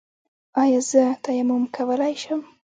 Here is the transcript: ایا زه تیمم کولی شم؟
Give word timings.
ایا 0.61 0.79
زه 0.89 1.03
تیمم 1.23 1.63
کولی 1.75 2.13
شم؟ 2.21 2.41